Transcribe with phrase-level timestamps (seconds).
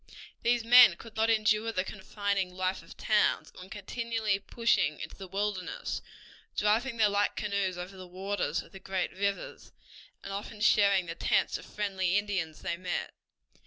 [0.41, 5.15] These men could not endure the confining life of towns, and were continually pushing into
[5.15, 6.01] the wilderness,
[6.57, 9.71] driving their light canoes over the waters of the great rivers,
[10.23, 13.13] and often sharing the tents of friendly Indians they met.